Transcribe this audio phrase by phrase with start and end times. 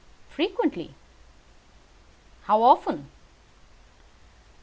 [0.31, 0.95] "Frequently."
[2.45, 3.11] "How often?"